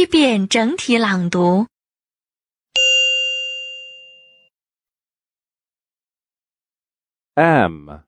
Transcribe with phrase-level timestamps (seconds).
[0.00, 1.66] 一遍整体朗读。
[7.34, 8.06] M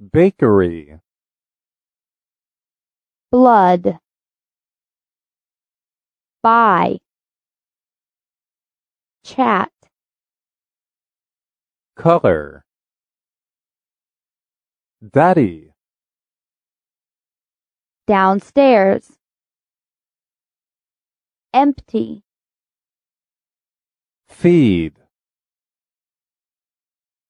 [0.00, 1.00] Bakery
[3.30, 3.98] blood,
[6.42, 7.00] buy,
[9.24, 9.70] chat,
[11.96, 12.64] Color
[15.02, 15.72] Daddy
[18.06, 19.17] downstairs,
[21.53, 22.23] empty,
[24.27, 24.93] Feed.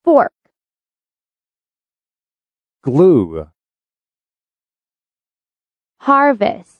[0.03, 0.33] Fork,
[2.81, 3.47] Glue.
[6.01, 6.79] Harvest,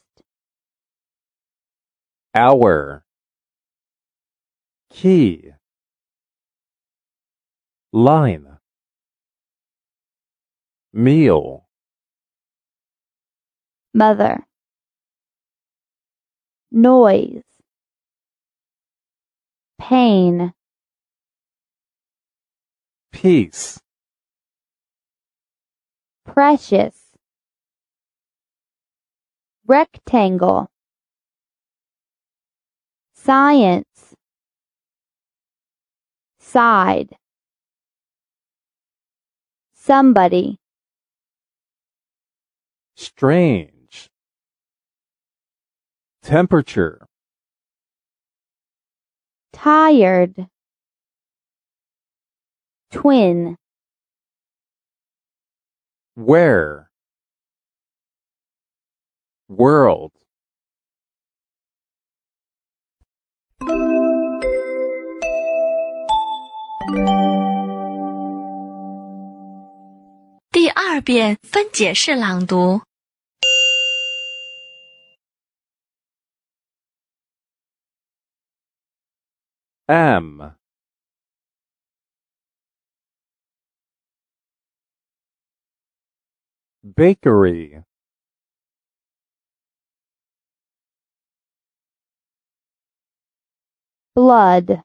[2.36, 3.04] Hour.
[4.92, 5.52] Key.
[7.92, 8.58] Line.
[10.94, 11.68] Meal.
[13.94, 14.46] Mother,
[16.72, 17.44] noise,
[19.80, 20.54] pain,
[23.12, 23.80] Peace
[26.30, 26.96] precious,
[29.66, 30.70] rectangle,
[33.14, 34.16] science,
[36.40, 37.10] side,
[39.74, 40.60] somebody,
[42.96, 43.79] Strange
[46.29, 47.07] Temperature
[49.55, 50.49] tired,
[52.91, 53.57] twin,
[56.15, 56.91] Where
[59.49, 60.13] World
[70.51, 72.83] 第二遍分解式朗读。
[79.90, 80.54] M.
[86.96, 87.84] Bakery.
[94.16, 94.84] Blood,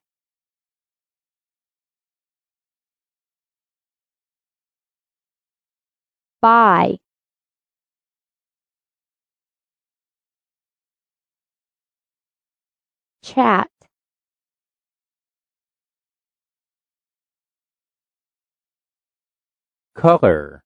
[6.41, 6.99] buy,
[13.23, 13.69] chat,
[19.95, 20.63] Color.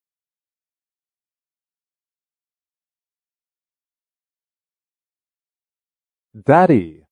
[6.44, 7.04] Daddy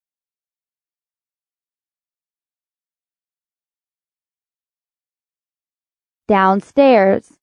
[6.29, 7.39] downstairs,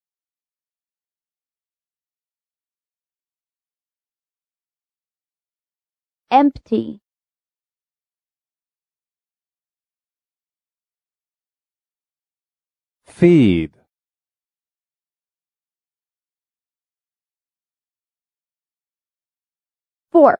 [6.32, 7.00] empty,
[13.06, 13.72] Feed
[20.14, 20.40] fork,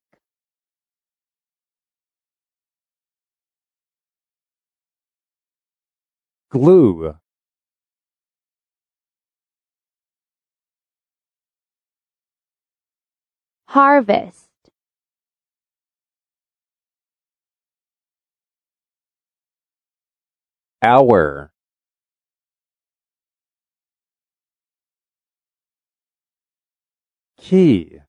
[6.52, 7.16] Glue.
[13.68, 14.50] Harvest,
[20.84, 21.52] Hour.
[27.38, 28.03] Key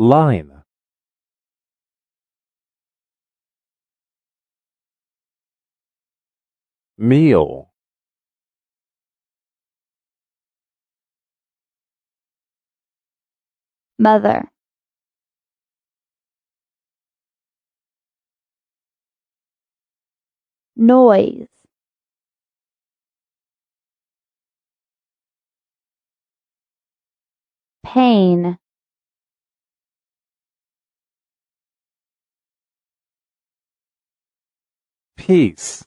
[0.00, 0.62] Line
[6.96, 7.70] Meal.
[13.98, 14.48] Mother,
[20.76, 21.46] noise,
[27.84, 28.58] pain,
[35.30, 35.84] Peace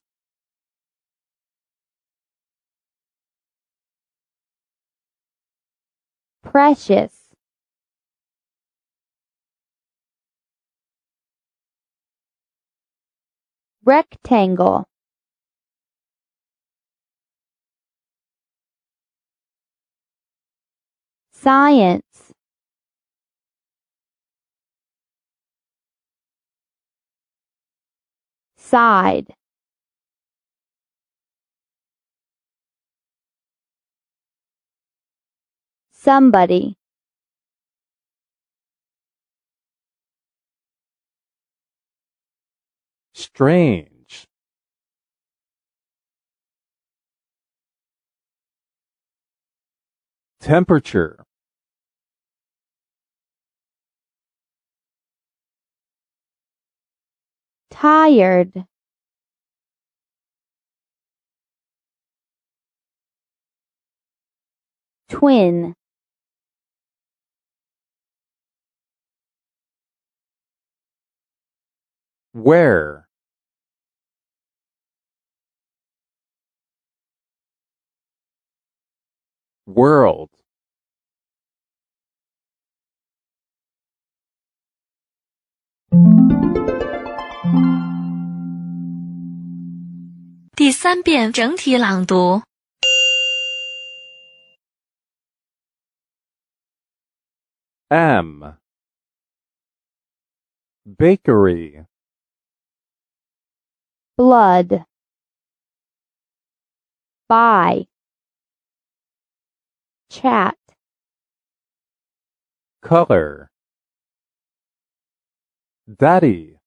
[6.42, 7.12] precious,
[13.84, 14.86] rectangle,
[21.34, 22.23] science,
[28.74, 29.28] side,
[35.92, 36.76] somebody,
[43.14, 44.26] strange,
[50.40, 51.24] temperature,
[57.84, 58.66] tired,
[65.10, 65.74] twin,
[72.32, 73.10] where,
[79.66, 80.30] world,
[90.63, 92.43] “第三遍整体朗读。
[97.91, 98.59] M,
[100.85, 101.87] bakery,
[104.17, 104.85] blood,
[107.29, 107.87] buy,
[110.11, 110.57] chat,
[112.83, 113.49] color,
[115.87, 116.59] daddy,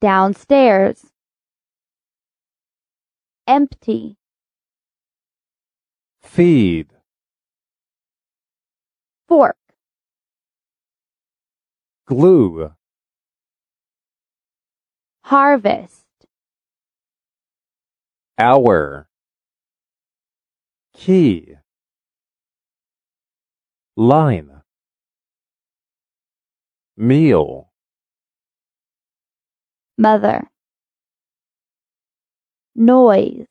[0.00, 1.09] downstairs,
[3.51, 4.15] empty,
[6.21, 6.87] feed,
[9.27, 9.57] fork,
[12.05, 12.71] glue,
[15.25, 16.05] harvest,
[18.37, 19.09] hour,
[20.93, 21.55] key,
[23.97, 24.61] line,
[26.95, 27.69] meal,
[29.97, 30.50] mother,
[32.75, 33.47] noise,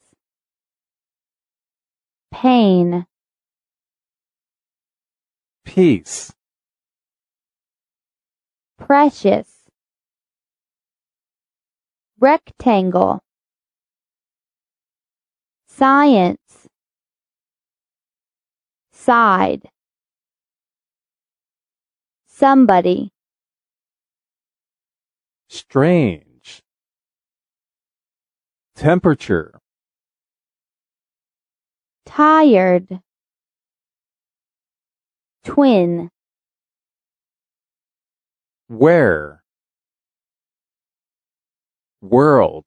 [2.32, 3.06] pain,
[5.64, 6.32] peace,
[8.78, 9.49] precious,
[12.19, 13.20] rectangle,
[15.67, 16.69] science,
[18.93, 19.69] side,
[22.26, 23.11] somebody,
[25.49, 26.30] strange,
[28.80, 29.60] temperature,
[32.06, 33.00] tired,
[35.44, 36.10] twin,
[38.68, 39.42] where,
[42.02, 42.66] world.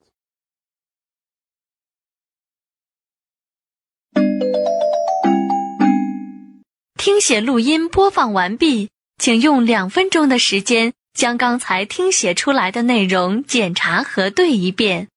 [6.96, 15.08] 听写录音播放完毕，请用两分钟的时间将刚才听写出来的内容检查核对一遍。